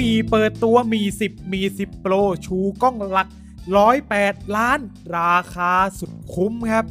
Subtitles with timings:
[0.00, 3.28] มีเปิดตัวมี 10 มี 10 Pro ชูกล้องหลัก
[3.92, 4.80] 108 ล้าน
[5.16, 6.84] ราคาสุดคุ้มครับ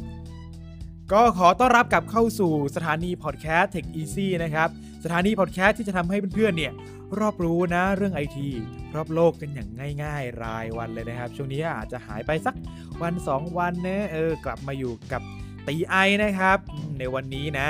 [1.12, 4.68] ก็ขอต้อนรับกลับเข้าสู่สถานีพอดแคสต์ Tech Easy นะครับ
[5.04, 6.72] สถานีพอดแคสต์ที่จะทำให้เพื่อนๆเนี่ย
[7.18, 8.48] รอบรู้นะเรื่องไอที
[8.94, 9.68] รอบโลกกันอย่าง
[10.02, 12.54] ง่าย ๆ รายวันเลยนะครับ ช่วงนี้อาจจะหายไปสัก
[13.02, 15.22] วัน 2 วันนะเออกลับมาอยู่กับ
[15.66, 16.58] ตีไอนะครับ
[16.98, 17.68] ในวันนี้นะ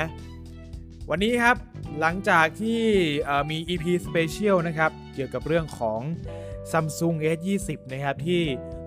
[1.09, 1.55] วันนี้ครับ
[2.01, 2.81] หลังจากที่
[3.49, 6.01] มี EP Special นะครับ เกี่ยวกับเรื่องของ
[6.71, 8.41] Samsung S20 นะครับ ที่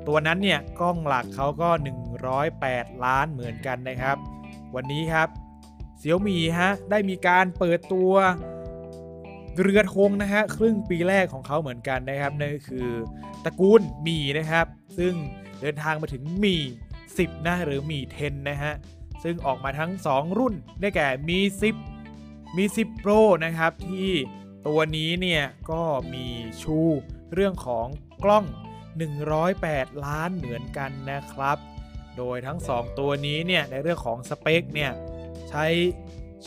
[0.08, 1.70] ตัวนั้นเนี่ย กล้องหลักเขาก็
[2.36, 4.16] 108 ล้านเหมือนกันนะครับ
[4.74, 5.28] วันนี้ครับ
[5.98, 8.12] เสี่ยวมีฮะ ได้มีการเปิดตัว
[9.60, 12.88] เรือธงนะฮะ ครึ่งปีแรกของเขาเหมือนกันนะครับนั่นก็คือ
[13.44, 14.66] ตระกูลมีนะครับ
[14.98, 15.12] ซึ่ง
[15.60, 16.56] เดินทางมาถึงมี
[17.02, 18.72] 10 นะ หรือมี 10 นะฮะ
[19.22, 21.38] ซึ่งออกมาทั้ง 2 รุ่นได้แก่มี
[21.74, 21.89] 10
[22.56, 24.10] มี 10 Pro นะครับที่
[24.66, 25.82] ตัวนี้เนี่ยก็
[26.14, 26.26] มี
[26.62, 26.78] ชู
[27.34, 27.86] เรื่องของ
[28.24, 28.44] กล้อง
[29.24, 31.58] 108 ล้านเหมือนกันนะครับ
[32.16, 34.92] โดยทั้ง 2 ตัวนี้เนี่ยในเรื่องของสเปคเนี่ย
[35.50, 35.64] ใช้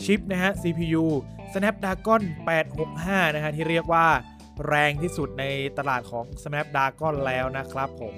[0.02, 1.04] ชิปนะฮะ CPU
[1.52, 2.22] Snapdragon
[2.78, 4.06] 865 นะฮะที่เรียกว่า
[4.66, 5.44] แรงที่สุดใน
[5.78, 8.14] ตลาดของ Snapdragon แล้วนะครับผม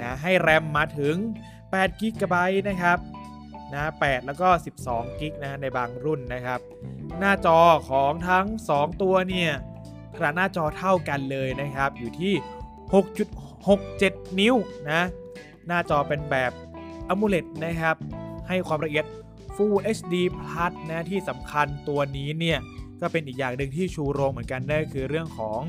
[0.00, 1.16] นะให้แรมมาถึง
[1.62, 2.34] 8 g b
[2.68, 2.98] นะครับ
[3.74, 4.48] นะ8แล้วก็
[4.84, 6.60] 12 g b นะในบางรุ่นนะครับ
[7.18, 7.58] หน้าจอ
[7.90, 9.50] ของทั้ง 2 ตัวเนี่ย
[10.16, 12.34] ขนาดหน้าจอเท่ากันเลยนะครับ อยู่ที่
[13.56, 14.54] 6.67 นิ้ว
[14.90, 15.02] นะ
[15.66, 16.52] หน้าจอเป็นแบบ
[17.12, 17.96] AMOLED นะครับ
[18.48, 19.04] ให้ความละเอียด
[19.56, 22.58] Full HD Plus นะที่สำคัญตัวนี้เนี่ย
[23.00, 25.60] ก็เป็นอีกอย่างหนึ่งที่ชูโรงเหมือนกันนั่นคือเรื่องของ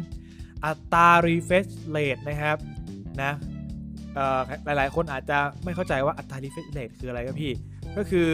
[0.65, 2.57] อัตรา refresh rate นะครับ
[3.21, 3.31] นะ
[4.65, 7.51] หลาย ๆ คนอาจจะไม่เข้าใจว่าอัตรา refresh rate คืออะไรครับพี่
[7.97, 8.31] ก็คือ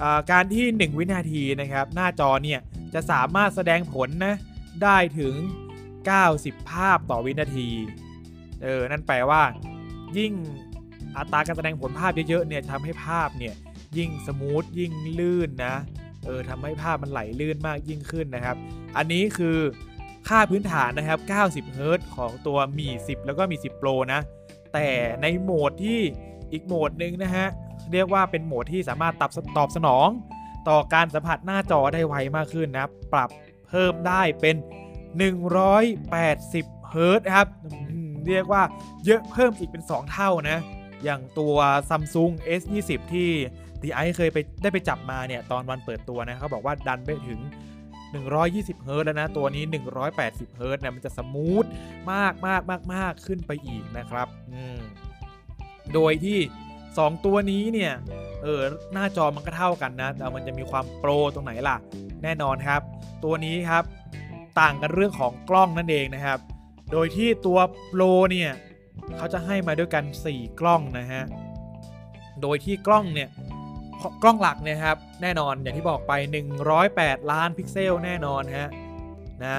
[0.00, 2.60] อการที่ 1 วินาทีนะครับ หน้าจอเนี่ย
[2.94, 4.34] จะสามารถแสดงผลนะ
[4.82, 5.34] ได้ถึง
[6.00, 7.68] 90 ภาพต่อวินาที
[8.62, 9.42] เออ นั่นแปลว่า
[10.18, 10.32] ยิ่ง
[11.16, 13.54] อัตราการแสดงผลภาพเยอะ ๆ เนี่ยทำให้ภาพเนี่ย
[13.98, 15.74] ยิ่งสมูทยิ่งลื่นนะ
[16.24, 18.56] เออทำให้ภาพมันไหลลื่นมากยิ่งขึ้นนะครับ
[18.96, 19.58] อันนี้คือ
[20.28, 24.20] ค่าพื้นฐานนะครับ 90 เฮิรตซ์ของตัวมี 10 แล้วก็มี 10 Pro นะ
[24.72, 24.88] แต่
[25.22, 26.00] ในโหมดที่
[26.52, 27.46] อีกโหมดหนึ่งนะฮะ
[27.92, 30.08] เรียกว่าเป็นโหมดที่สามารถตอบตอบสนอง
[30.68, 33.30] ต่อการสัมผัสหน้าจอได้ไวมากขึ้นนะ ปรับ
[33.68, 34.56] เพิ่มได้เป็น
[35.90, 37.48] 180 เฮิร์ตครับ
[38.28, 38.62] เรียกว่า
[39.04, 40.58] เยอะเพิ่มอีกเป็น 2 เท่านะ
[41.04, 41.56] อย่างตัว
[41.90, 43.30] Samsung S20 ที่
[43.82, 47.40] ดีไอเคยไปได้ไปจับมาเนี่ย ตอนวันเปิดตัวนะเขาบอกว่าดันไปถึง
[48.16, 49.64] 120เฮิรตแล้วนะ ตัวนี้
[50.10, 51.64] 180เฮิรตเนี่ยมันจะสมูท
[52.12, 54.78] มากมากมากมากขึ้นไปอีกนะครับอืม
[55.94, 56.38] โดยที่
[56.82, 57.92] 2 ตัวนี้เนี่ย
[58.42, 61.76] เออหน้าจอมันก็เท่ากันนะ แต่มันจะมีความโปรตรงไหนล่ะ
[62.22, 62.82] แน่นอนครับ
[63.24, 63.84] ตัวนี้ครับ
[64.60, 66.38] ต่างกันเรื่องของกล้องนั่นเองนะครับ
[66.92, 67.58] โดยที่ตัว
[67.88, 68.50] โปรเนี่ย
[69.16, 71.22] เขาจะให้มาด้วยกัน 4 กล้องนะฮะ
[72.42, 73.28] โดยที่กล้องเนี่ย
[74.22, 76.12] กล้องหลักเนี่ยครับ แน่นอนอย่างที่บอกไป
[76.72, 78.70] 108 ล้านพิกเซลแน่นอนฮะ
[79.44, 79.56] นะ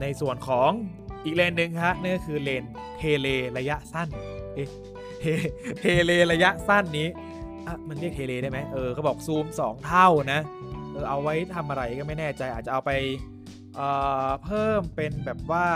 [0.00, 0.70] ในส่วนของ
[1.24, 2.64] อีกเลนส์หนึ่งครับนั่นก็คือเลน
[2.98, 3.28] ส์ tele
[3.58, 4.08] ระยะสั้น
[4.54, 4.68] เอ๊ะ
[5.20, 5.24] เท
[5.78, 7.08] tele ระยะสั้นนี้
[7.66, 10.40] อะมันเรียก tele ได้ไหมเออเขาบอกซูม 2 เท่านะ
[10.92, 12.90] เออเอาไว้ทำอะไรก็ไม่แน่ใจอาจจะเอาไป
[13.76, 13.88] เอ่
[14.26, 15.66] อเพิ่มเป็นแบบว่า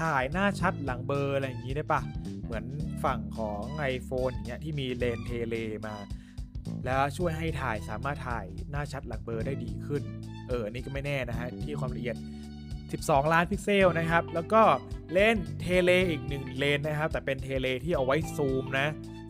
[0.00, 2.00] ถ่ายหน้าชัดหลังเบลออะไรอย่างนี้ได้ปะ
[2.44, 2.64] เหมือน
[3.04, 3.62] ฝั่งของ
[3.94, 5.56] iPhone อย่างเงี้ยที่มีเลนส์ tele
[5.86, 5.94] มา
[6.88, 10.02] แล้วช่วยให้ถ่ายสามารถถ่ายหน้าชัดหลังเบลอได้ดีขึ้น
[10.48, 12.16] เอออันนี่ก็ไม่แน่นะฮะที่ความละเอียด
[12.74, 14.62] 12 ล้านพิกเซลนะครับ แล้วก็
[15.12, 18.88] เลนส์ tele อีก 1 เลนส์นะครับ แต่เป็น tele ที่เอาไว้ซูมนะ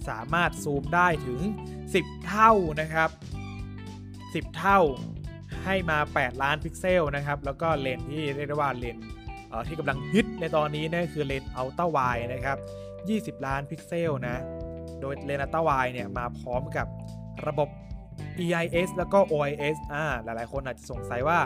[0.08, 1.41] สามารถซูมได้ถึง
[1.86, 3.10] 10 เท่านะครับ
[3.88, 4.80] 10 เท่า
[5.64, 8.97] ให้มา 8 ล้านพิกเซลนะครับ แล้วก็เลนส์ที่เรียกได้ว่าเลนส์
[9.48, 11.98] เออที่กำลังฮิตในตอนนี้นั่นคือเลนส์ ultra wide
[12.32, 12.58] นะครับ
[13.38, 14.42] 20 ล้านพิกเซลนะ
[15.00, 16.86] โดยเลนส์ ultra wide เนี่ยมาพร้อมกับ
[17.47, 17.69] ระบบ
[18.44, 21.38] EIS แล้วก็ OIS อ่าหลายๆ คนอาจจะสงสัยว่า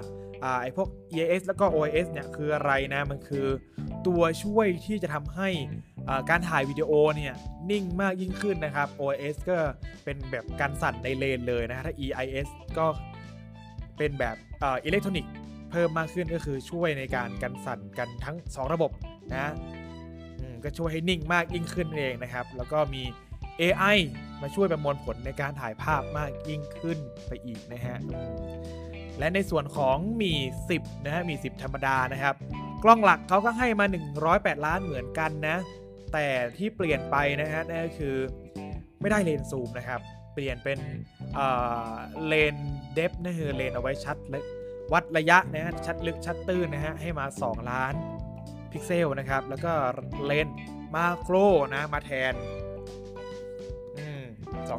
[0.45, 3.47] อ่าไอพวก EIS แล้วก็ OIS เนี่ยคืออะไรนะ มันคือ
[4.07, 5.49] ตัวช่วยที่จะทำให้
[6.31, 7.35] การถ่ายวิดีโอเนี่ย
[7.71, 9.59] นิ่งมากยิ่งขึ้นนะครับ OIS ก็
[10.05, 12.87] เป็นแบบกันสั่นในเลนส์เลยนะถ้า EIS ก็
[13.99, 15.33] เป็นแบบอ่าอิเล็กทรอนิกส์
[15.71, 18.91] เพิ่มมากขึ้นก็คือช่วยในการกันสั่นกันทั้ง 2 ระบบ
[19.33, 19.53] นะ
[20.39, 23.03] อืมก็ช่วยให้นิ่งมากยิ่งขึ้นเองนะครับ แล้วก็มี
[23.61, 23.99] AI
[24.43, 26.99] มาช่วยประมวลผลในการถ่ายภาพมากยิ่งขึ้น
[27.29, 27.99] ไปอีกนะฮะ
[29.19, 30.33] และในส่วนของมี
[30.71, 32.35] 10นะฮะมี10 ธรรมดานะครับ
[32.85, 33.87] กล้องหลักเขาก็ให้มา
[34.27, 35.57] 108 ล้านเหมือนกันนะ
[36.13, 38.17] แต่ที่เปลี่ยนไปนะฮะนั่นก็คือ
[39.01, 40.01] ไม่ได้เลนส์ซูมนะครับ
[40.35, 40.79] เปลี่ยนเป็น
[42.27, 42.57] เลน
[42.95, 44.41] ส์ depth นั่นคือเลนส์เอาไว้ชัดและ
[44.93, 47.95] วัดระยะนะฮะชัดลึกชัดตื้นนะฮะให้มา 2 ล้าน
[48.73, 49.73] พิกเซลนะครับ แล้วก็
[50.27, 50.49] เลน
[50.95, 51.35] ส์ macro
[51.75, 52.33] นะมาแทน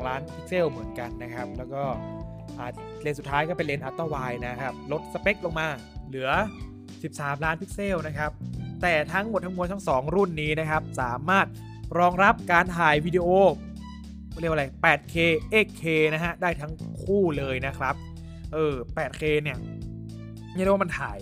[0.08, 1.84] ล้านพิกเซลเหมือนกันนะครับ แล้วก็
[3.02, 4.16] เลนส์สุดท้ายก็เป็นเลนส์ ultra wide
[4.48, 5.68] นะครับ ลดสเปคลงมา
[6.08, 6.30] เหลือ
[6.86, 8.32] 13 ล้านพิกเซลนะครับ
[8.82, 11.48] แต่ทั้งหมดทั้งมวลทั้ง 2 รุ่นนี้นะครับ สามารถ
[12.00, 13.28] รองรับการถ่ายวิดีโอ
[14.40, 15.16] เรียกว่าอะไร 8K
[15.54, 15.84] 8K
[16.14, 16.74] นะฮะ ได้ทั้ง
[17.04, 17.96] คู่เลยนะครับ
[18.54, 19.58] เออ 8K เนี่ย
[20.54, 21.18] เรียกว่ามันถ่าย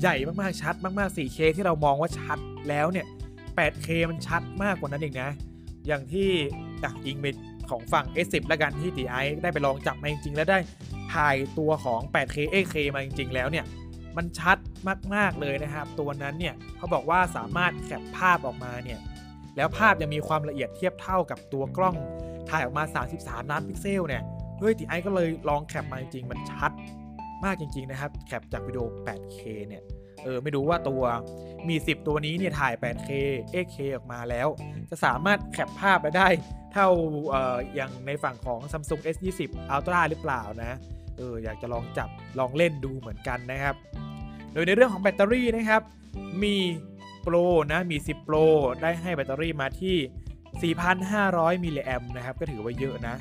[0.00, 2.38] ใหญ่มากๆ ชัดมากๆ 4K ที่เรามองว่าชัด
[2.68, 3.06] แล้วเนี่ย
[3.58, 5.30] 8K มันชัดมากกว่านั้นเองนะ
[5.86, 6.28] อย่างที่
[6.84, 7.26] อะยิงไป
[7.70, 10.58] ของฝั่ง S10 แล้วกันที่ตีไอได้ไปลองจับมาจริงๆ แล้วได้
[11.14, 13.64] ถ่ายตัวของ 8K 8K มาจริง ๆ แล้วเนี่ย
[14.16, 14.58] มันชัด
[15.14, 18.98] มากๆเลยนะครับ ตัวนั้นเนี่ยเขาบอกว่าสามารถแคปภาพออกมาเนี่ย
[19.56, 21.96] แล้วภาพยังมีความละเอียดเทียบเท่ากับตัวกล้อง
[22.50, 22.84] ถ่ายออกมา
[23.16, 24.22] 33 ล้านพิกเซลเนี่ย
[24.58, 26.72] เฮ้ยตีไอก็เลยลองแคปมาจริงๆมันชัด
[27.44, 29.38] มากจริง ๆ นะครับ แคปจากวิดีโอ 8K
[29.68, 29.82] เนี่ย
[30.24, 31.02] เออ ไม่รู้ว่าตัว
[31.68, 33.10] มี 10 ตัวนี้เนี่ยถ่าย 8K
[33.52, 34.48] 8K ออกมาแล้ว
[34.90, 36.28] จะสามารถแคปภาพไปได้
[36.72, 36.88] เท่า
[37.30, 39.40] เอ่ออย่างในฝั่งของ Samsung S20
[39.74, 40.78] Ultra หรือเปล่านะ
[41.16, 43.74] เอออยากจะลองจับลองเล่นดูเหมือนกันนะครับ
[44.52, 45.82] โดยในเรื่องของแบตเตอรี่นะครับ
[46.42, 46.56] มี
[47.22, 47.34] โปร
[47.72, 48.44] นะมี 10 Pro
[48.82, 50.74] ได้ให้แบตเตอรี่มาที่
[51.14, 53.16] 4,500 มิลลิแอมนะครับ ก็ถือว่าเยอะนะ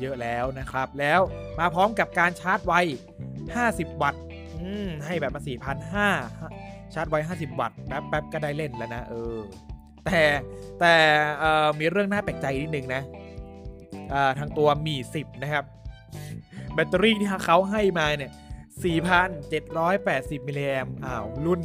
[0.00, 1.20] เยอะแล้วนะครับ แล้ว
[1.58, 2.72] มาพร้อมกับการชาร์จไว
[3.38, 4.22] 50 วัตต์
[5.06, 5.42] ให้แบบมา
[6.06, 9.36] 4,500 ชาร์จไว 50 วัตต์แป๊บๆก็ได้เล่นแล้วนะเออ
[10.06, 10.22] แต่
[10.80, 10.94] แต่
[11.78, 13.02] มีเรื่องน่าแปลกใจนิดนึงนะ
[14.38, 15.64] ทางตัวมี10 นะครับ
[16.74, 18.32] แบตเตอรี่ที่เขาให้มาเนี่ย
[19.60, 21.62] 4,780 มิลลิแอมอ้าวรุ่น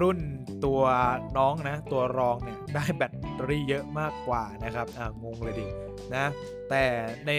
[0.00, 0.18] รุ่น
[0.64, 0.82] ตัว
[1.36, 5.66] น้องนะ ตัวรองเนี่ย ได้แบตเตอรี่เยอะมากกว่านะครับอ่างงเลยดิ
[6.14, 6.26] นะ
[6.70, 6.84] แต่
[7.26, 7.30] ใน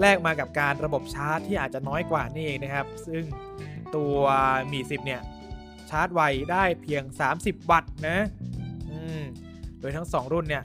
[0.00, 3.24] แลกมากับการระบบชาร์จที่อาจจะน้อยกว่านี่เองนะครับ ซึ่ง
[3.96, 4.16] ตัว
[4.72, 5.20] มี10 เนี่ย
[5.90, 6.20] ชาร์จไว
[6.52, 7.02] ได้เพียง
[7.36, 8.18] 30 วัตต์นะ
[8.88, 10.62] โดยทั้ง 2 รุ่นเนี่ย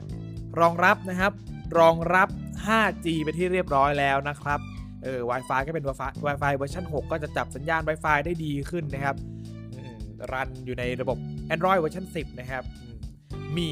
[0.60, 1.32] รองรับนะครับ
[1.78, 2.28] รองรับ
[2.66, 4.60] 5G ไปที่เรียบร้อยแล้วนะครับ
[5.02, 9.16] เออ Wi-Fi ก็เป็น Wi-Fi Wi-Fi เวอร์ชัน6 ก็จะจับสัญญาณ Wi-Fi ได้ดีขึ้นนะครับ
[10.32, 11.18] รันอยู่ในระบบ
[11.54, 12.64] Android เวอร์ชัน10 นะครับ
[13.56, 13.68] มี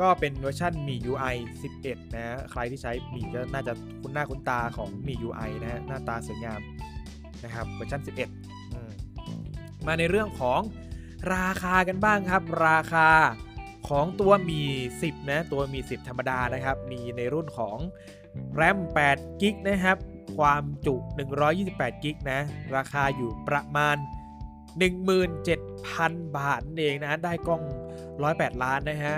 [0.00, 1.34] ก็เป็นเวอร์ชันมี UI
[1.74, 6.60] 11 นะใครที่ใช้ Mi ก็น่าจะคุ้นหน้าคุ้นตาของมี UI นะฮะหน้าตาสวยงาม
[7.44, 10.60] นะครับเวอร์ชัน11 มาในเรื่องของ
[11.34, 13.08] ราคากันบ้างครับ ราคา
[13.88, 14.62] ของตัว Mi
[14.98, 17.78] 10 นะ ตัว Mi 10 ธรรมดานะครับ มีในรุ่นของ
[18.60, 18.78] RAM
[19.10, 19.98] 8 g b นะครับ
[20.38, 20.94] ความจุ
[21.48, 22.40] 128 g b นะ
[22.76, 23.96] ราคาอยู่ประมาณ
[24.76, 27.62] 17,000 บาทเองนะ ได้กล้อง
[28.12, 29.16] 108 ล้านนะฮะ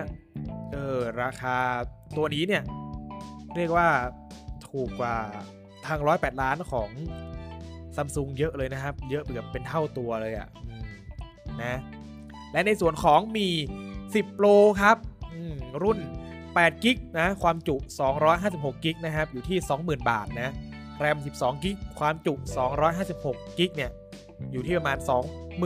[0.72, 1.56] เออ ราคา
[2.16, 2.62] ตัวนี้เนี่ย
[3.56, 3.88] เรียกว่า
[4.68, 5.16] ถูกกว่า
[5.86, 6.88] ทาง 108 ล้านของ
[7.96, 10.48] ซัมซุงเยอะเลยนะครับ เยอะเกือบเป็นเท่าตัวเลยอะ่ะ
[11.62, 11.78] นะ
[12.52, 13.48] และในส่วนของมี
[14.14, 14.96] 10 Pro ครับ
[15.82, 15.98] รุ่น
[16.42, 17.76] 8 gig นะความจุ
[18.30, 20.50] 256 gig นะครับอยู่ที่ 20,000 บาทนะ
[20.98, 22.34] แรม 12 gig ความจุ
[22.96, 23.90] 256 gig เนี่ย
[24.52, 24.98] อยู่ที่ประมาณ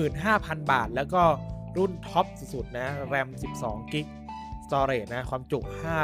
[0.01, 1.23] 25,000 บาท แล้วก็
[1.77, 3.29] รุ่น top สุดๆนะแรม
[3.61, 4.07] 12 gig
[4.67, 5.59] storage นะความจุ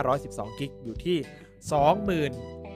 [0.06, 1.18] 512 gig อยู่ที่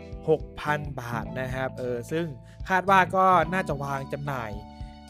[0.07, 2.27] 26,000 บาทนะครับเออซึ่ง
[2.69, 4.51] คาดว่าก็น่าจะวางจำหน่าย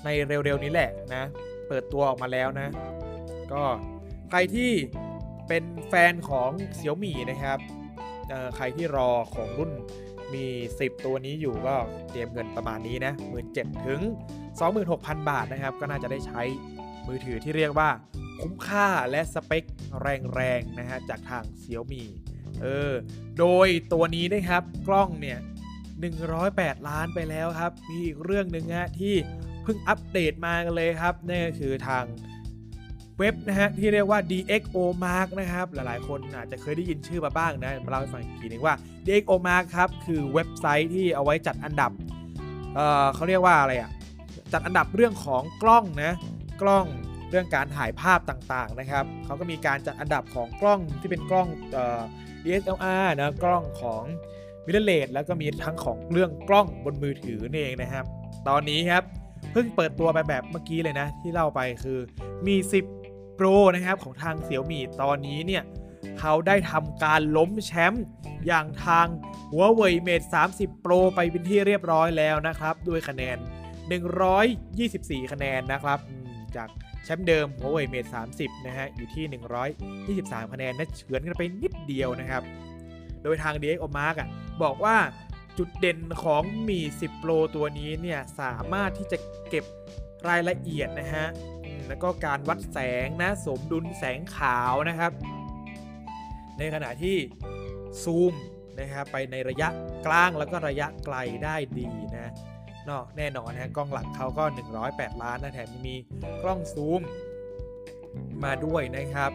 [0.04, 1.24] ในเร็วๆนี้แหละนะ
[1.68, 2.68] เปิดตัวออกมาแล้วนะ
[3.52, 3.62] ก็
[4.28, 4.70] ใครที่
[5.48, 7.58] เป็นแฟนของเสี่ยวมี่นะครับ
[8.56, 9.72] ใครที่รอของรุ่น
[10.34, 11.74] มี 10 ตัวนี้อยู่ก็
[12.10, 13.12] เตรียมเงินประมาณนี้นะ
[13.48, 14.00] 17,000 ถึง
[14.64, 16.42] 26,000 บาทนะครับ ก็น่าจะได้ใช้
[17.06, 17.90] มือถือที่เรียกว่า
[18.40, 19.64] คุ้มค่าและสเปค
[20.00, 22.08] แรงๆนะฮะจากทางเสี่ยวมี่
[22.62, 22.92] เออ
[23.38, 25.38] โดยตัวนี้นะครับกล้องเนี่ย
[26.12, 29.14] 108 ล้านไปแล้วครับ มีอีกเรื่องหนึ่งฮะที่
[29.62, 32.04] เพิ่งอัปเดตมากันเลยครับนั่นก็คือทาง
[33.18, 38.74] เว็บนะฮะที่เรียกว่า DxO Mark นะครับหลายๆ คนอาจจะเคยได้ยินชื่อมาบ้างนะมาเล่าให้ฟังอีกทีนึงว่า
[39.06, 41.90] DxO Mark ครับคือเว็บไซต์ที่เอาไว้จัดอันดับ
[42.74, 43.90] เอ่อเขาเรียกว่าอะไรอะ
[44.52, 46.12] จัดอันดับเรื่องของกล้องนะ
[46.62, 46.86] กล้อง
[47.30, 52.00] เรื่องการถ่ายภาพต่างๆนะครับเขาก็มีการจัดอันดับของกล้องที่เป็นกล้องเอ่อ
[52.44, 54.02] DSLR นะกล้องของ
[54.66, 58.04] มิเรเลสแล้วก็มีทั้งของเรื่องกล้องบนมือถือนี่เองนะครับ
[58.48, 59.02] ตอนนี้ครับ
[59.52, 61.98] เพิ่งเปิดตัวไปแบบเมื่อกี้เลยนะ ที่เล่าไปคือ
[62.46, 62.95] มี 10
[63.38, 65.62] Pro นะครับของทางเสี่ยวมี่ตอนนี้เนี่ย
[66.20, 68.04] เขาได้ทำการล้มแชมป์
[68.46, 69.06] อย่างทาง
[69.52, 70.22] หัวเว่ยเมด
[70.54, 73.36] 30 Pro ไปเป็นที่เรียบร้อยแล้วนะครับ ด้วยคะแนน
[74.14, 75.98] 124 คะแนนนะครับ
[76.56, 76.68] จาก
[77.04, 79.24] แชมป์เดิมหัวเว่ยเมด30 นะฮะอยู่ที่
[80.42, 82.42] 123 คะแนนนะเฉือนกันไปนิดเดียวนะครับ
[83.22, 84.28] โดยทาง DX o Mark อะ
[84.62, 84.96] บอกว่า
[85.58, 89.18] จุดเด่นของมี10 Pro ตัวนี้เนี่ยสามารถที่จะ
[89.50, 89.64] เก็บ
[90.28, 91.26] รายละเอียดนะฮะ
[91.88, 95.12] แล้วก็การวัดแสงนะสมดุลแสงขาวนะครับ
[96.58, 97.16] ในขณะที่
[98.02, 98.32] ซูม
[98.80, 99.68] นะครับไปในระยะ
[100.06, 102.32] กลางแล้วก็ระยะไกลได้ดีนะ
[102.86, 104.44] เนาะแน่นอนนะกล้องหลักเขาก็
[104.84, 105.94] 108 ล้านนะแถมมี
[106.42, 107.00] กล้องซูม
[108.44, 109.30] มาด้วยนะครับ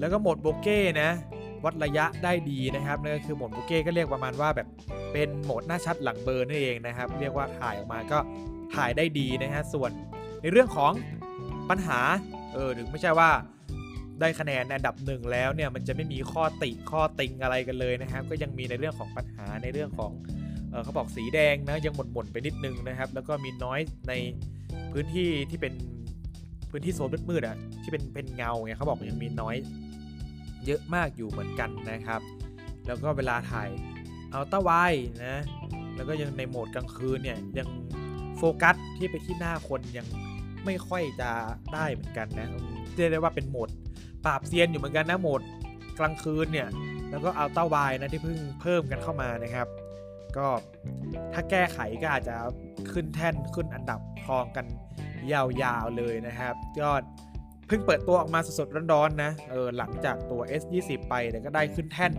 [0.00, 1.10] แล้วก็โหมดโบเก้นะ
[1.64, 4.68] วัดระยะได้ดีนะครับนั่นก็คือโหมดโบเก้ก็เรียกประมาณว่าแบบ
[5.12, 8.18] เป็นโหมดหน้าชัดหลังเบอร์นั่นเองนะครับ เรียกว่าถ่ายออกมาก็
[8.74, 9.90] ถ่ายได้ดีนะฮะส่วน
[10.42, 10.92] ในเรื่องของ
[11.70, 12.00] ปัญหา
[12.54, 13.30] เออถึงไม่ใช่ว่า
[14.20, 20.12] ได้คะแนนอันดับหนึ่งแล้วเนี่ยมันจะไม่มีข้อติข้อติงอะไรกันเลยนะครับก็ยังมีในเรื่องของปัญหาในเรื่องของ
[20.70, 24.12] เออเขาบอกสีแดงนะยังหม่นๆไปนิดนึงนะครับ แล้วก็มีน้อยใน
[24.92, 25.74] พื้นที่ที่เป็น
[26.70, 29.56] พื้นที่โซนมืดๆอะที่เป็นเป็นเงาไงเขาบอกยังมีน้อย
[30.66, 32.20] เยอะมากอยู่เหมือนกันนะครับ
[32.86, 33.68] แล้วก็เวลาถ่าย
[34.30, 34.70] เอัลตร้าไว
[35.24, 35.36] นะ
[35.96, 37.68] แล้วก็ยังในโหมดกลางคืนเนี่ยยัง
[38.36, 40.06] โฟกัสที่ไปที่หน้าคนยัง
[40.66, 41.30] ไม่ค่อยจะ
[41.74, 42.48] ได้เหมือนกันนะ
[42.96, 43.68] เรียกได้ว่าเป็นโหมด
[44.24, 45.42] ปราบเซียนอยู่เหมือนกันนะโหมด
[45.98, 46.68] กลางคืนเนี่ย
[47.10, 49.66] แล้วก็อัลต้าไวนะที่เพิ่งเพิ่มกันเข้ามานะครับ
[50.36, 50.46] ก็
[51.32, 52.36] ถ้าแก้ไขก็อาจจะ
[52.92, 54.66] ขึ้นแท่นขึ้นอันดับครองกัน
[55.32, 57.02] ยาวๆเลยนะครับยอด
[57.66, 62.12] เพิ่งเปิดตัวออกมาสดๆร้อนๆนะเออหลังจากตัว S20 ไปแต่ก็ได้ขึ้นแท่น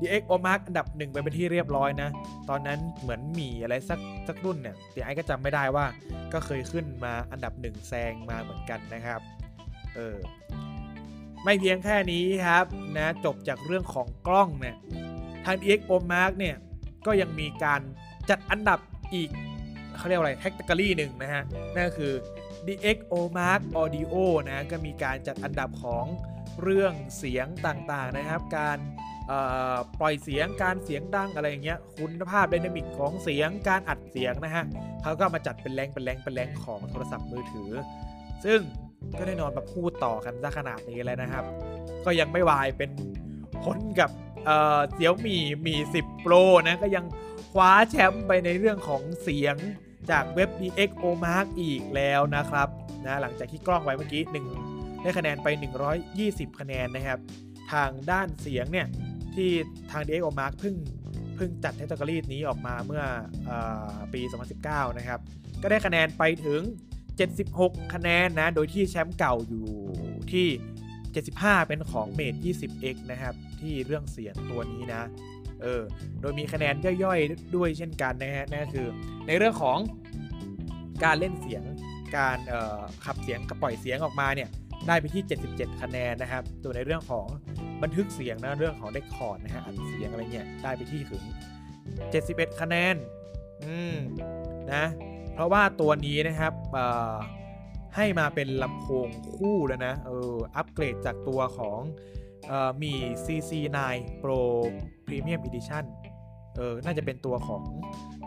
[0.00, 2.10] DX o m a r k อันดับหนึ่งไปเป็นที่เรียบร้อยนะ
[2.48, 5.86] ตอนนั้นเหมือนมีอะไรสักสักรุ่นเนี่ยเดี๋ยวไอ้ก็จำไม่ได้ว่า
[6.32, 9.20] ก็เคยขึ้นมาอันดับหนึ่งแซงมาเหมือนกันนะครับ
[9.96, 10.18] เออ
[11.44, 12.64] ไม่เพียงแค่นี้ครับ
[12.96, 14.76] นะจบจากเรื่องของกล้องเนี่ย
[15.44, 16.56] ทาง DX o m a r k เนี่ย
[17.06, 17.80] ก็ยังมีการ
[18.30, 18.78] จัดอันดับ
[19.14, 19.30] อีก
[19.96, 21.42] เขาเรียกอะไรแท็กตกรี่หนึ่งนะฮะ
[21.74, 22.12] นั่นก็คือ
[22.66, 24.14] DX o m a r k Audio
[24.48, 26.04] นะก็มีการจัดอันดับของ
[26.62, 28.78] เรื่องเสียงต่างๆนะครับ การ
[30.00, 34.64] ปล่อยเสียงการเสียงดังอะไรอย่างเงี้ยคุณภาพไดนามิกของเสียงการอัดเสียงนะฮะ
[35.02, 37.70] เขาก็มาจัดเป็นแรงเป็นแรงเป็นแรงของโทรศัพท์มือถือ
[38.44, 38.60] ซึ่ง
[39.18, 41.44] ก็แน่นอนมาพูดต่อกันซะขนาดนี้แล้วนะครับ
[42.04, 42.90] ก็ยังไม่วายเป็น
[43.62, 44.10] พ้นกับ
[44.94, 47.04] เสี่ยวมีมี10 Pro นะก็ยัง
[47.52, 49.56] คว้าแชมป์ไปในเรื่องของเสียง
[50.10, 52.68] จากเว็บ DX o m a r k อีกแล้วนะครับ
[53.06, 54.22] นะหลังจากที่กล้องไว้เมื่อกี้
[54.64, 55.48] 1ได้คะแนนไป
[56.04, 57.18] 120 คะแนนนะครับ
[57.72, 58.86] ทางด้านเสียงเนี่ย
[59.38, 59.50] ที่
[59.90, 60.74] ทาง DX o m a r k เพิ่ง
[61.36, 63.02] เพิ่งจัดเทคโนโลยีนี้ออกมาเมื่อ
[63.48, 63.50] อ
[64.12, 64.20] ปี
[64.60, 65.20] 2019 นะครับ
[65.62, 66.60] ก็ได้คะแนนไปถึง
[67.28, 69.66] 76 คะแนนนะ โดยที่แชมป์เก่าอยู่
[70.32, 70.46] ที่
[71.08, 75.08] 75 เป็นของ Mate 20X นะครับ ที่เรื่องเสียงตัวนี้นะ
[75.62, 75.82] เออ
[76.20, 78.86] โดยมีคะแนนย่อยๆ ด้วยเช่นกันนะฮะ นั่นก็คือ
[79.26, 79.78] ในเรื่องของ
[81.04, 81.62] การเล่นเสียง
[82.16, 82.38] การ
[83.04, 84.48] ขับเสียงกระปล่อยเสียงออกมาเนี่ย
[84.86, 87.26] ได้ไปที่ 77 คะแนนนะครับ ตัวในเรื่องของ
[87.82, 91.22] บันทึกเสียงนะเรื่องของเรคคอร์ดนะฮะอัดเสียงอะไรเงี้ยได้ไปที่ถึง
[91.92, 92.96] 71 คะแนน
[93.64, 93.96] อืม
[94.74, 94.84] นะ
[95.34, 96.52] เพราะว่าตัวนี้นะครับ
[97.96, 101.80] ให้มาเป็นลำโพงคู่แล้วนะเอออัปเกรดจากตัวของ
[102.50, 102.92] ออมี
[103.24, 103.78] CC9
[104.22, 104.40] Pro
[105.06, 105.84] Premium Edition
[106.56, 107.62] เออน่าจะเป็นตัวของ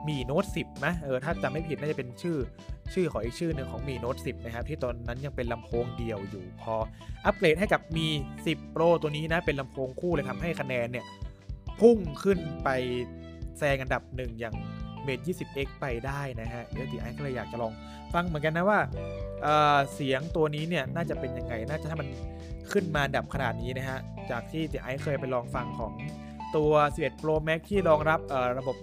[0.08, 2.38] มีโน้ต10นะเออถ้าจำไม่ผิดน่าจะเป็นชื่อ
[2.94, 6.76] ชื่อของอีกชื่อหนึ่งของมีโน้ต10นะครับที่ตอนนั้นยังเป็นลำโพงเดียวอยู่ พอ
[7.26, 8.08] อัปเกรดให้กับมี
[8.44, 11.06] 10 Pro ตัวนี้นะเป็นลำโพงคู่เลยทำให้คะแนนเนี่ย
[11.80, 12.70] พุ่งขึ้นไป
[13.58, 14.56] แซงอันดับหนึ่งอย่าง
[15.04, 17.74] เมท 20x ไปได้นะฮะเดี๋ยวตีไอ้ก็เลยอยากจะลอง
[18.14, 18.80] ฟังเหมือนกันนะว่า
[19.44, 22.10] เเสียงตัวนี้เนี่ยน่าจะเป็นยังไง น่าจะถ้ามัน
[22.72, 24.00] ขึ้นมาดับขนาดนี้นะฮะ
[24.32, 25.94] จากที่ตีไอ้เคยไปลองฟังของ
[26.56, 28.20] ตัว 11 Pro Max ที่รองรับ
[28.60, 28.76] ระบบ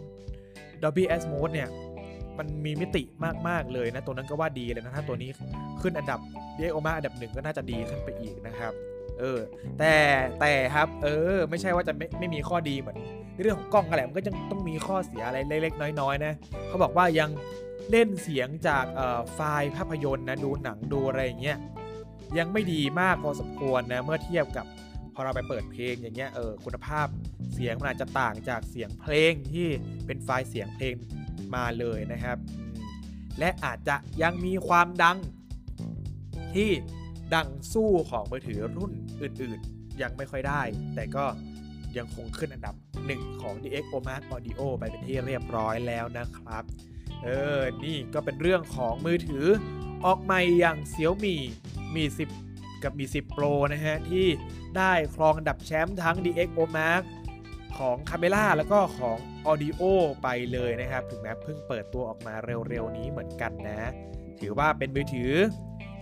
[0.83, 1.69] Dolby Atmos เนี่ย
[2.39, 3.03] มันมีมิติ
[3.49, 5.31] มาก ๆ เลยนะ ตัวนั้นก็ว่าดีเลยนะ ถ้าตัวนี้
[5.83, 6.21] ขึ้นอันดับ
[6.59, 8.73] เรียกออกมาอันดับหนึ่งก็น่าจะดีขึ้นไปอีกนะครับ
[9.19, 9.39] เออ
[9.79, 9.95] แต่
[10.41, 12.99] แต่ครับ เออ ไม่ใช่ว่าจะไม่ไม่มีข้อดีเหมือน
[13.43, 16.33] เรื่องของกล้องอะไรมันก็ยังต้องมีข้อเสียอะไรเล็ก ๆ น้อย ๆ นะ
[16.69, 17.31] เขาบอกว่ายัง
[17.91, 18.85] เล่นเสียงจาก
[19.35, 21.59] ไฟล์ภาพยนตร์นะดูหนังดูอะไรอย่างเงี้ย
[22.39, 24.67] ยังไม่ดีมากพอสมควรนะเมื่อเทียบกับ
[25.19, 27.07] อเราไปเปิดเพลงอย่างเงี้ยเออคุณภาพ
[27.55, 29.69] เสียงมันอาจจะต่างจากเสียงเพลงที่
[30.07, 30.95] เป็นไฟล์เสียงเพลง
[31.55, 32.39] มาเลยนะครับ
[33.39, 35.19] และอาจจะยังมีความดัง
[36.55, 36.71] ที่
[37.35, 40.63] ดังสู้ของมือถือรุ่นอื่นๆ ยังไม่ค่อยได้
[40.95, 41.25] แต่ก็
[41.97, 42.75] ยังคงขึ้นอันดับ
[43.07, 46.65] หนึ่งของ DX OMAX Audio ไปเป็นที่เรียบร้อยแล้วนะครับ
[47.23, 49.47] เออ นี่ก็เป็นเรื่องของมือถือ
[50.05, 51.37] ออกใหม่อย่าง Xiaomi
[51.95, 52.48] มี10
[52.83, 54.27] กับมี 10 Pro นะฮะ ที่
[54.77, 57.03] ได้ครองอันดับแชมป์ทั้ง DX OMAX
[57.79, 59.83] ของคาเมล่าแล้วก็ของ Audio
[60.23, 62.35] ไปเลยนะครับ ถึงแม้เพิ่งเปิดตัวออกมา
[62.69, 63.91] เร็วๆ นี้เหมือนกันนะ
[64.41, 65.33] ถือว่าเป็นมือถือ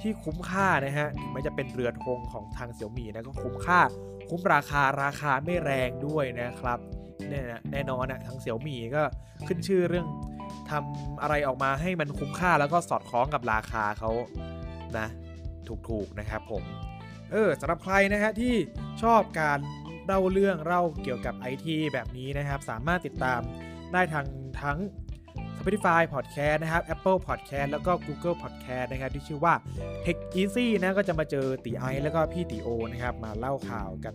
[0.01, 3.81] ที่คุ้มค่านะฮะถึงแม้จะเป็นเรือธงของทางเสี่ยวมี่นะก็คุ้มค่า
[4.29, 6.79] คุ้มราคาราคาไม่แรงด้วยนะครับ
[7.29, 7.41] แน่
[7.73, 9.03] แน่นอนนะทางเสี่ยวมี่ก็
[9.47, 10.07] ขึ้นชื่อเรื่อง
[10.71, 14.11] ทำอะไรออกมาให้มันคุ้มค่าแล้วก็สอดคล้องกับราคาเขา
[14.99, 15.07] นะ
[15.69, 16.63] ถูกๆนะครับผม
[17.33, 18.55] เออสำหรับใครนะฮะที่
[19.03, 19.59] ชอบการ
[20.07, 23.41] เล่าเรื่องเล่าเกี่ยวกับ IT แบบนี้นะครับ สามารถติดตาม
[23.93, 24.27] ได้ทาง
[24.63, 24.79] ทั้ง
[25.59, 29.55] Spotify Podcast นะครับ Apple Podcast แล้วก็ Google Podcast นะครับ ที่ชื่อว่า
[30.05, 34.15] Tech Easy นะก็จะมาเจอตีไอแล้วก็พี่ตีโอนะครับ มาเล่าข่าวกัน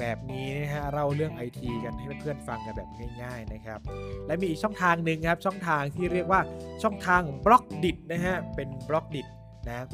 [0.00, 2.90] แบบนี้นะฮะเล่าเรื่อง IT กันให้เพื่อนๆฟังกันแบบ
[3.22, 3.80] ง่าย ๆนะครับ
[4.26, 6.40] และมีอีกช่องทางหนึ่งครับ ช่องทางที่เรียกว่า
[6.82, 9.26] ช่องทางบล็อกดิดนะฮะเป็นบล็อกดิด
[9.68, 9.86] นะ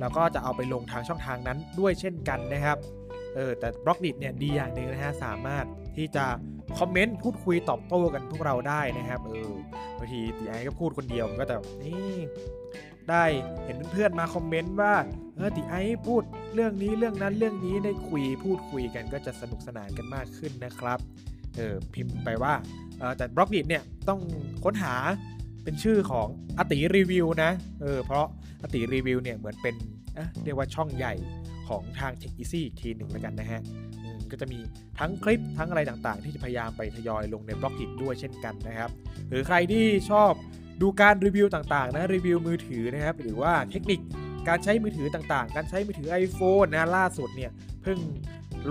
[0.00, 2.78] แล้วก็จะเอาไปลงทางช่องทางนั้นด้วยเช่นกันนะครับ
[3.34, 5.64] เออแต่ Blockdit เนี่ยดีอย่างหนึ่งนะฮะสามารถ
[5.96, 6.24] ที่จะ
[6.78, 9.52] คอมเมนต์พูดคุยตอบโต้กันพวกเราได้นะครับเออ
[9.98, 12.16] บางทีตีไอก็พูดคนเดียวมันก็แต่นี่
[13.10, 13.24] ได้
[13.64, 14.94] เห็นเพื่อนๆมาคอมเมนต์ว่า
[15.36, 15.74] เออตีไอ
[16.06, 16.22] พูด
[16.54, 20.98] เรื่องนี้เรื่องนั้นเรื่องนี้ได้คุยพูดคุยกันก็จะสนุกสนานกันมากขึ้นนะครับ
[21.56, 22.54] เออพิมพ์ไปว่า
[22.98, 24.20] เออแต่ Blockdit เนี่ยต้อง
[24.64, 24.94] ค้นหา
[25.64, 26.28] เป็นชื่อของ
[26.58, 27.50] อติรีวิวนะ
[27.82, 28.26] เออเพราะ
[28.62, 29.74] อติรีวิวเนี่ยเหมือนเป็น
[30.14, 31.14] เเรียกว่าช่องใหญ่
[31.68, 33.60] ของทาง Tech Easy อีกทีหนึ่งแล้วกันนะฮะ
[34.30, 34.60] ก็จะมี
[34.98, 38.90] ทั้งคลิปทั้งอะไรต่างๆ ที่จะพยายามไปทยอยลงในบล็อกดิด้วยเช่นกันนะครับ
[39.28, 40.32] หรือใครที่ชอบ
[40.82, 44.00] ดูการรีวิวต่างๆนะรีวิวมือถือนะครับ หรือว่าเทคนิค
[44.48, 47.50] การใช้มือถือต่างๆ การใช้มือถือ iPhone นะล่าสุดเนี่ย
[47.82, 47.98] เพิ่ง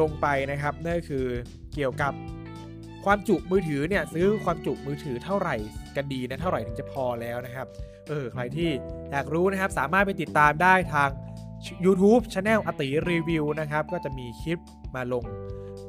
[0.01, 1.25] ลงไปนะครับนั่นคือ
[1.75, 2.13] เกี่ยวกับ
[3.05, 5.55] ความจุมือถือเนี่ยซื้อความจุมือถือเท่าไหร่
[5.97, 7.67] กันดีนะเท่าไหร่ถึงจะพอแล้วนะครับ
[8.09, 8.69] เออใครที่
[9.11, 11.09] อยากรู้นะครับสามารถไปติดตามได้ทาง
[11.85, 14.59] YouTube Channel อติรีวิวนะครับก็จะมีคลิป
[14.95, 15.23] มาลง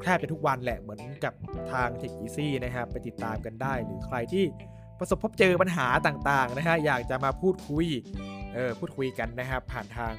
[0.03, 1.33] แทบจะทุกวันแหละเหมือนกับ
[1.73, 4.45] ทาง Tech Easy นะครับไปติดตามกันได้ หรือใครที่
[4.99, 7.87] ประสบพบเจอปัญหาต่างๆนะฮะอยากจะมาพูดคุย
[8.55, 10.13] เออพูดคุยกันนะครับผ่านทาง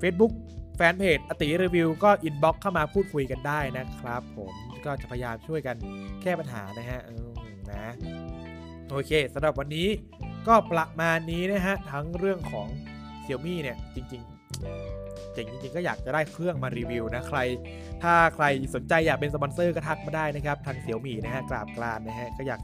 [0.00, 0.32] Facebook
[0.76, 4.52] แฟนเพจอาตี๋รีวิวก็ inbox เข้ามาพูดคุยกันได้นะครับ ผม
[4.84, 5.76] ก็จะพยายามช่วยกัน
[6.22, 7.28] แก้ปัญหานะฮะออ
[7.72, 7.92] นะ
[8.92, 9.88] โอเคสำหรับวันนี้
[10.48, 12.68] ก็ประมาณนี้นะฮะ ทั้งเรื่องของ
[13.24, 14.22] Xiaomi เนี่ย จริง
[14.72, 17.38] ๆ เจ๋งจริง ๆ ก็อยากจะได้เครื่องมารีวิวนะใคร
[18.02, 22.60] ถ้าใครสนใจอยากเป็นสปอนเซอร์ก็ทักมาได้นะครับ ทาง Xiaomi นะฮะกราบกรานนะฮะ ก็อยาก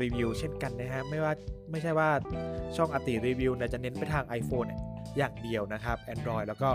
[0.00, 1.32] รีวิวเช่นกันนะฮะ ไม่ว่า
[1.70, 2.10] ไม่ใช่ว่า
[2.76, 4.80] ช่องอติรีวิวเนี่ยจะเน้นไปทาง iPhone เนี่ย
[5.18, 6.70] อย่างเดียวนะครับ Android แล้วก็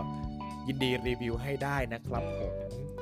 [0.67, 2.53] ยินดีรีวิวให้ได้นะครับผม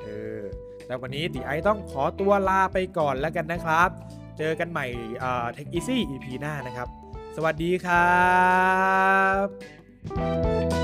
[0.02, 0.40] เออ
[0.86, 3.90] แต่วันนี้ตีไอต้องขอตัวลาไปก่อนแล้วกันนะครับ
[4.38, 4.86] เจอกันใหม่
[5.52, 6.88] เทคอีซี่ EP หน้านะครับ
[7.36, 8.14] สวัสดีครั
[9.44, 10.83] บ